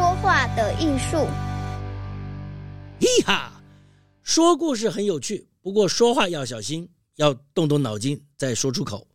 [0.00, 1.28] 说话的艺术。
[3.00, 3.52] 嘻哈，
[4.22, 9.06] 说故事很有趣，不过说话要小心，要动动脑筋再说出口。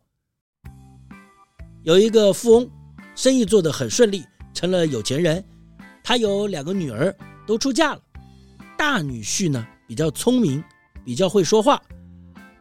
[1.82, 2.70] 有一个富翁，
[3.16, 4.24] 生意做得很顺利，
[4.54, 5.44] 成了有钱人。
[6.04, 7.12] 他有两个女儿，
[7.48, 8.00] 都出嫁了。
[8.78, 10.62] 大女婿呢，比较聪明，
[11.04, 11.82] 比较会说话。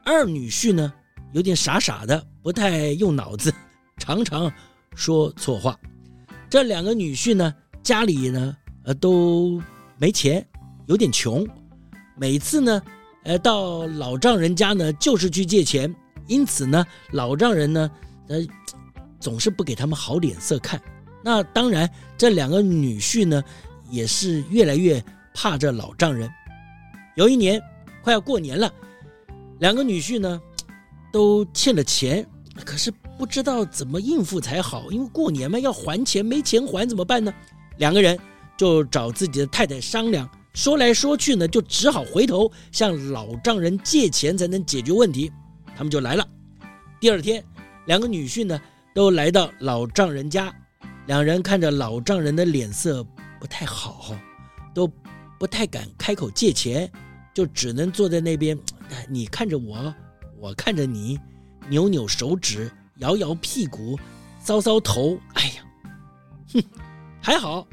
[0.03, 0.91] 二女婿呢，
[1.31, 3.53] 有点傻傻的，不太用脑子，
[3.99, 4.51] 常常
[4.95, 5.79] 说错话。
[6.49, 7.53] 这两个女婿呢，
[7.85, 9.61] 家里呢，呃，都
[9.99, 10.43] 没钱，
[10.87, 11.47] 有点穷。
[12.17, 12.81] 每次呢，
[13.23, 15.93] 呃，到老丈人家呢，就是去借钱。
[16.25, 17.91] 因此呢，老丈人呢，
[18.27, 18.43] 呃，
[19.19, 20.81] 总是不给他们好脸色看。
[21.23, 21.87] 那当然，
[22.17, 23.43] 这两个女婿呢，
[23.91, 25.03] 也是越来越
[25.35, 26.27] 怕这老丈人。
[27.15, 27.61] 有一年
[28.01, 28.73] 快要过年了，
[29.59, 30.41] 两个女婿呢
[31.13, 32.25] 都欠了钱，
[32.65, 37.31] 可是不知道怎么应付才好，因为过年嘛要还钱，没钱还怎么办呢？
[37.77, 38.17] 两个人
[38.57, 45.31] 就找自己的太太商量，说来说去呢，就只好回头向老丈人借钱才能解决问题。
[45.75, 46.27] 他们就来了。
[46.99, 47.43] 第二天，
[47.85, 48.59] 两个女婿呢
[48.93, 50.53] 都来到老丈人家，
[51.07, 53.03] 两人看着老丈人的脸色
[53.39, 54.15] 不太好，
[54.73, 54.87] 都
[55.37, 56.91] 不太敢开口借钱。
[57.33, 58.57] 就只能坐在那边，
[59.09, 59.93] 你看着我，
[60.39, 61.19] 我看着你，
[61.67, 63.99] 扭扭手指，摇摇屁股，
[64.41, 65.19] 搔搔头。
[65.33, 65.65] 哎呀，
[66.53, 66.63] 哼，
[67.25, 67.65] 还好，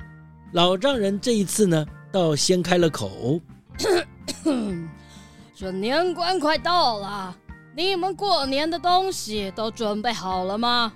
[0.52, 3.38] 老丈人这一次呢，倒先开了口，
[5.54, 7.36] 说年关快到了，
[7.76, 10.90] 你们过年的东西都准备好了吗？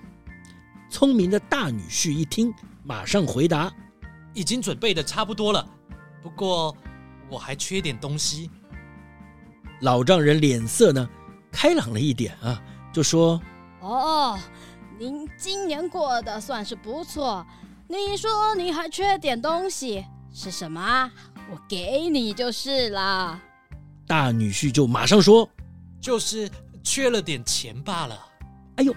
[0.89, 2.51] 聪明的大女婿一听，
[2.83, 3.71] 马上回答：
[4.33, 5.63] 已经准备的差不多了，
[6.23, 6.75] 不过。
[7.29, 8.49] 我还缺点东西。
[9.81, 11.07] 老丈人脸色呢，
[11.51, 13.39] 开朗了一点啊，就说
[13.83, 14.39] ：“哦，
[14.97, 17.45] 您今年过得算是不错。
[17.89, 21.11] 你说你还缺点东西，是什么？
[21.51, 23.41] 我给你就是了。”
[24.07, 25.49] 大女婿就马上说
[26.01, 26.51] ：“就是
[26.83, 28.19] 缺了点钱罢了。”
[28.77, 28.95] 哎呦，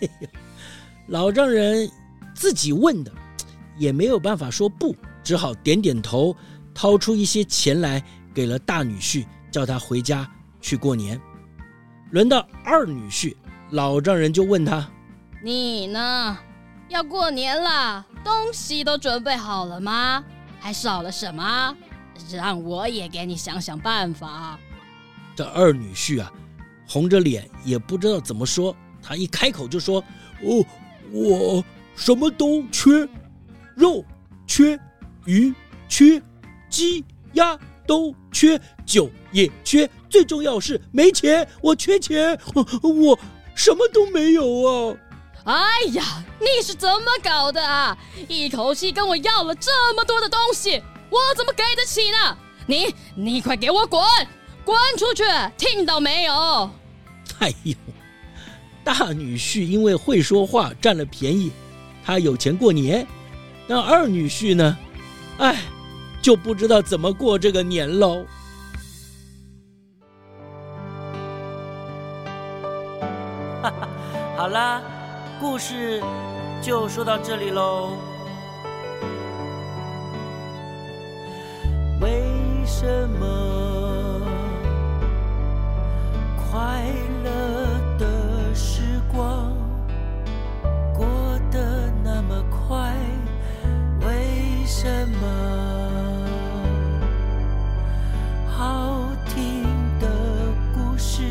[1.08, 1.90] 老丈人
[2.34, 3.12] 自己问的，
[3.76, 6.36] 也没有办法说不，只好点点头。
[6.74, 8.02] 掏出一些钱来，
[8.32, 10.26] 给了大女婿，叫他回家
[10.60, 11.20] 去过年。
[12.10, 13.36] 轮到二女婿，
[13.70, 14.90] 老丈人就问他
[15.44, 16.38] ：“你呢？
[16.92, 20.22] 要过年了，东西都准备好了吗？
[20.60, 21.74] 还少了什么？
[22.30, 24.58] 让我也给你想想办法。
[25.34, 26.30] 这二女婿啊，
[26.86, 28.76] 红着脸也不知道怎么说。
[29.02, 30.04] 他一开口就说
[30.44, 30.62] ：“哦，
[31.10, 31.64] 我
[31.96, 33.08] 什么都缺，
[33.74, 34.04] 肉
[34.46, 34.78] 缺，
[35.24, 35.52] 鱼
[35.88, 36.22] 缺，
[36.68, 37.02] 鸡
[37.32, 39.88] 鸭都缺，酒也缺。
[40.10, 42.38] 最重要是没钱，我缺钱，
[42.82, 43.18] 我，
[43.54, 44.96] 什么都没有啊！”
[45.44, 45.56] 哎
[45.92, 47.96] 呀，你是怎么搞的啊？
[48.28, 50.80] 一口气跟我要了这么多的东西，
[51.10, 52.36] 我怎么给得起呢？
[52.66, 54.00] 你你快给我滚，
[54.64, 55.24] 滚出去！
[55.58, 56.70] 听到没有？
[57.40, 57.74] 哎呦，
[58.84, 61.50] 大女婿因为会说话占了便宜，
[62.04, 63.04] 他有钱过年，
[63.66, 64.78] 那二女婿呢？
[65.38, 65.60] 哎，
[66.22, 68.24] 就不知道怎么过这个年喽。
[73.60, 73.88] 哈哈，
[74.36, 74.80] 好啦。
[75.42, 76.00] 故事
[76.62, 77.96] 就说到这里喽。
[82.00, 82.22] 为
[82.64, 84.20] 什么
[86.36, 86.84] 快
[87.24, 89.52] 乐的时光
[90.94, 91.04] 过
[91.50, 92.94] 得那么快？
[94.06, 95.26] 为什么
[98.48, 99.64] 好听
[99.98, 100.06] 的
[100.72, 101.24] 故事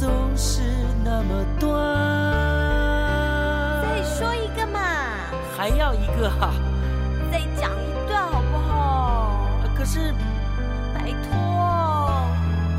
[0.00, 0.62] 总是
[1.04, 2.07] 那么短？
[5.68, 6.50] 还要一个哈、
[7.30, 9.50] 再讲一段好不好？
[9.76, 10.14] 可是，
[10.94, 11.36] 拜托，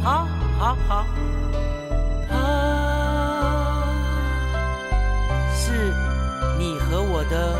[0.03, 0.27] 好，
[0.57, 1.05] 好，好，
[2.31, 3.93] 啊，
[5.53, 5.93] 是
[6.57, 7.59] 你和我的